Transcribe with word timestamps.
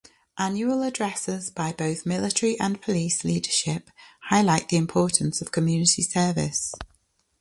Annual 0.39 0.81
addresses 0.81 1.51
by 1.51 1.73
both 1.73 2.07
military 2.07 2.59
and 2.59 2.81
police 2.81 3.23
leadership 3.23 3.91
highlight 4.31 4.69
the 4.69 4.77
importance 4.77 5.41
of 5.43 5.51
community 5.51 6.01
service. 6.01 6.73